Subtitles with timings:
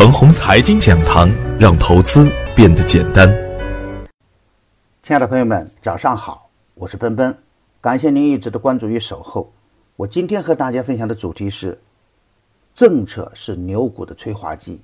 [0.00, 1.28] 腾宏财经讲堂，
[1.60, 3.28] 让投资变得简单。
[5.02, 7.36] 亲爱的朋友们，早上好，我是奔奔，
[7.82, 9.52] 感谢您一直的关注与守候。
[9.96, 11.78] 我今天和大家分享的主题是：
[12.74, 14.80] 政策是牛股的催化剂。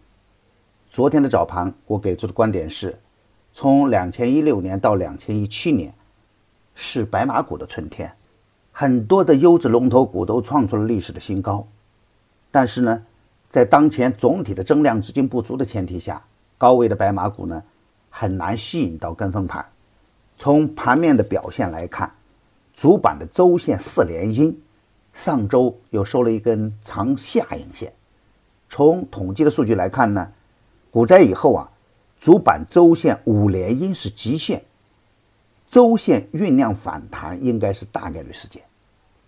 [0.91, 3.01] 昨天的早盘，我给出的观点是：
[3.55, 5.95] 从两千一六年到两千一七年，
[6.75, 8.12] 是白马股的春天，
[8.71, 11.67] 很多的优质龙头股都创出了历史的新高。
[12.51, 13.03] 但是呢？
[13.48, 16.22] 在当前总体的增量资金不足的前提下，
[16.59, 17.62] 高位的白马股呢
[18.10, 19.64] 很难吸引到跟风盘。
[20.34, 22.12] 从盘面的表现来看，
[22.74, 24.60] 主板的周线四连阴，
[25.14, 27.90] 上周又收了一根长下影线。
[28.68, 30.30] 从统计的数据来看呢，
[30.90, 31.70] 股灾以后啊，
[32.18, 34.62] 主板周线五连阴是极限，
[35.66, 38.62] 周线酝酿反弹应该是大概率事件。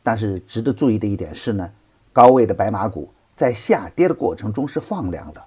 [0.03, 1.71] 但是值得注意的一点是呢，
[2.13, 3.09] 高位的白马股。
[3.39, 5.41] 在下跌的过程中是放量的，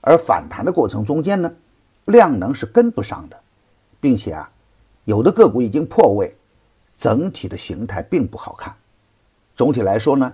[0.00, 1.52] 而反弹的过程中间呢，
[2.06, 3.38] 量能是跟不上的，
[4.00, 4.50] 并且啊，
[5.04, 6.34] 有的个股已经破位，
[6.96, 8.74] 整体的形态并不好看。
[9.54, 10.32] 总体来说呢，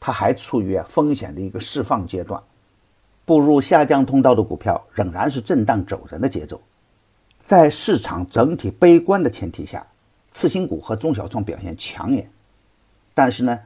[0.00, 2.42] 它还处于风险的一个释放阶段，
[3.24, 6.60] 步入下降通道的股票仍然是震荡走人的节奏。
[7.44, 9.86] 在市场整体悲观的前提下，
[10.32, 12.28] 次新股和中小创表现抢眼，
[13.14, 13.56] 但是呢。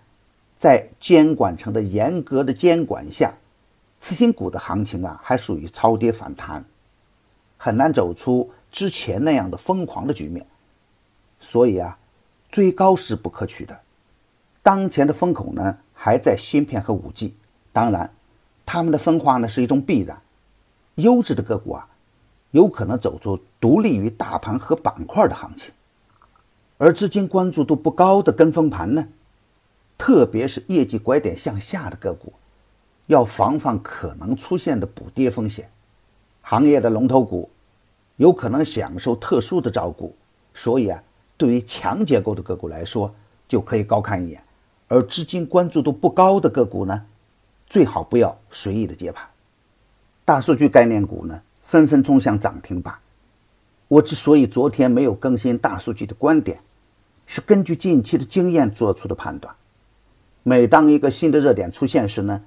[0.65, 3.31] 在监管层的严格的监管下，
[4.01, 6.65] 次新股的行情啊，还属于超跌反弹，
[7.59, 10.47] 很难走出之前那样的疯狂的局面。
[11.39, 11.99] 所以啊，
[12.51, 13.79] 追高是不可取的。
[14.63, 17.35] 当前的风口呢，还在芯片和五 G，
[17.71, 18.11] 当然，
[18.65, 20.19] 他们的分化呢是一种必然。
[20.95, 21.87] 优质的个股啊，
[22.53, 25.71] 有可能走出独立于大盘和板块的行情，
[26.79, 29.07] 而资金关注度不高的跟风盘呢？
[29.97, 32.33] 特别是业绩拐点向下的个股，
[33.07, 35.71] 要防范可能出现的补跌风险。
[36.43, 37.49] 行业的龙头股
[38.17, 40.15] 有可能享受特殊的照顾，
[40.53, 41.03] 所以啊，
[41.37, 43.15] 对于强结构的个股来说，
[43.49, 44.43] 就可以高看一眼。
[44.89, 47.07] 而资金关注度不高的个股呢，
[47.67, 49.27] 最好不要随意的接盘。
[50.25, 52.95] 大数据概念股呢，纷纷冲向涨停板。
[53.89, 56.59] 我之所以昨天没有更新大数据的观点，
[57.27, 59.55] 是根据近期的经验做出的判断。
[60.47, 62.43] 每当一个新的热点出现时呢，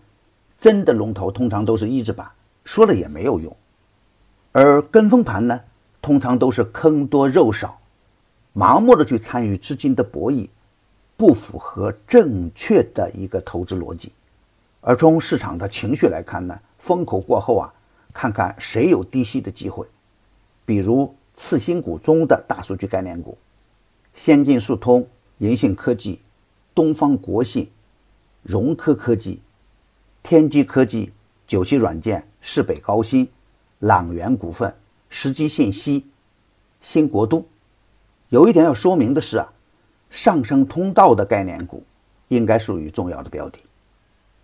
[0.56, 2.30] 真的龙头通常都是一字板，
[2.64, 3.52] 说了也没有用；
[4.52, 5.60] 而跟风盘呢，
[6.00, 7.80] 通常都是坑多肉少，
[8.56, 10.48] 盲目的去参与资金的博弈，
[11.16, 14.12] 不符合正确的一个投资逻辑。
[14.82, 17.74] 而从市场的情绪来看呢，风口过后啊，
[18.14, 19.88] 看看谁有低吸的机会，
[20.68, 23.36] 比如次新股中的大数据概念股，
[24.14, 25.08] 先进数通、
[25.40, 26.22] 银信科技、
[26.76, 27.68] 东方国信。
[28.48, 29.42] 融科科技、
[30.24, 31.12] 天基科技、
[31.46, 33.28] 九七软件、市北高新、
[33.80, 34.74] 朗源股份、
[35.10, 36.08] 时机信息、
[36.80, 37.46] 新国都。
[38.30, 39.46] 有一点要说明的是啊，
[40.10, 41.84] 上升通道的概念股
[42.30, 43.60] 应该属于重要的标的。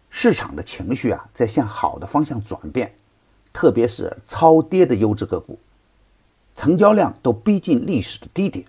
[0.09, 2.93] 市场的情绪啊在向好的方向转变，
[3.53, 5.57] 特别是超跌的优质个股，
[6.57, 8.65] 成交量都逼近历史的低点，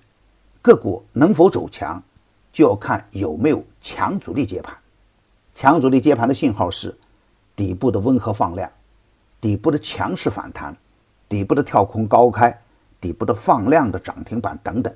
[0.62, 2.00] 个股能否走强，
[2.52, 4.72] 就要看有没有强主力接盘。
[5.54, 6.92] 强主力接盘的信号是
[7.54, 8.68] 底部的温和放量、
[9.40, 10.76] 底部的强势反弹、
[11.28, 12.60] 底部的跳空高开、
[13.00, 14.92] 底部的放量的涨停板等等，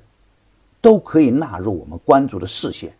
[0.81, 2.93] 都可以纳入我们关注的视线。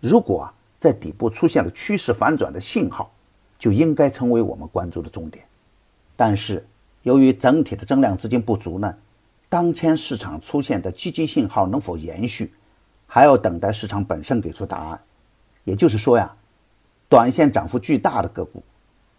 [0.00, 3.12] 如果啊在底部出现了趋势反转的信号，
[3.58, 5.44] 就应该成为我们关注的重点。
[6.16, 6.66] 但是，
[7.02, 8.96] 由于整体的增量资金不足呢，
[9.50, 12.54] 当前市场出现的积极信号能否延续，
[13.06, 14.98] 还要等待市场本身给出答案。
[15.64, 16.34] 也就是说呀。
[17.08, 18.62] 短线涨幅巨大的个股，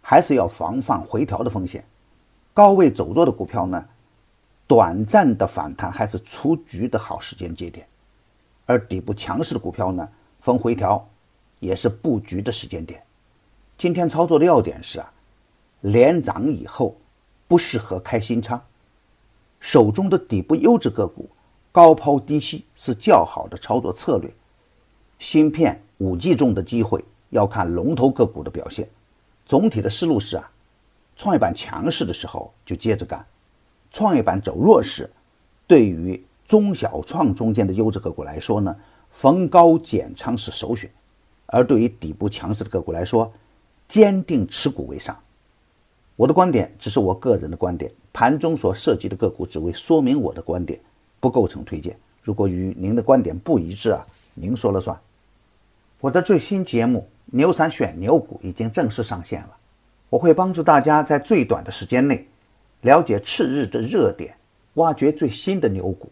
[0.01, 1.83] 还是要防范回调的风险。
[2.53, 3.85] 高位走弱的股票呢，
[4.67, 7.87] 短暂的反弹还是出局的好时间节点。
[8.65, 10.09] 而底部强势的股票呢，
[10.39, 11.07] 逢回调
[11.59, 13.01] 也是布局的时间点。
[13.77, 15.11] 今天操作的要点是啊，
[15.81, 16.97] 连涨以后
[17.47, 18.59] 不适合开新仓，
[19.59, 21.29] 手中的底部优质个股
[21.71, 24.33] 高抛低吸是较好的操作策略。
[25.19, 27.05] 芯片五 G 中的机会。
[27.35, 28.87] 要看龙头个股的表现，
[29.45, 30.49] 总体的思路是啊，
[31.17, 33.25] 创业板强势的时候就接着干，
[33.91, 35.09] 创业板走弱势，
[35.67, 38.73] 对于中小创中间的优质个股来说呢，
[39.11, 40.89] 逢高减仓是首选，
[41.47, 43.29] 而对于底部强势的个股来说，
[43.85, 45.17] 坚定持股为上。
[46.15, 50.79] 我的观点只是我个人的观点，盘中所涉及的个股只为说明我的观点，
[51.19, 51.97] 不构成推荐。
[52.23, 54.01] 如果与您的观点不一致啊，
[54.35, 54.97] 您说了算。
[55.99, 57.05] 我的最新节目。
[57.25, 59.57] 牛散选牛股已经正式上线了，
[60.09, 62.27] 我会帮助大家在最短的时间内
[62.81, 64.35] 了解次日的热点，
[64.75, 66.11] 挖掘最新的牛股。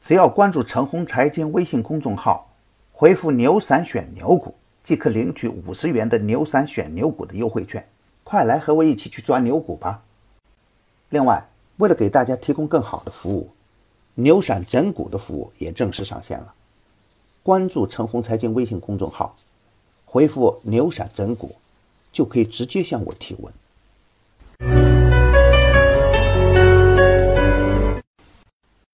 [0.00, 2.50] 只要关注陈红财经微信公众号，
[2.92, 7.86] 回复“牛散选牛股”，即可领取五十元的牛散选牛股的优惠券。
[8.24, 10.02] 快来和我一起去抓牛股吧！
[11.10, 11.46] 另外，
[11.76, 13.50] 为了给大家提供更好的服务，
[14.14, 16.52] 牛散整股的服务也正式上线了。
[17.42, 19.34] 关注陈红财经微信公众号，
[20.12, 21.50] 回复牛散整蛊
[22.12, 25.01] 就可以直接向我提问。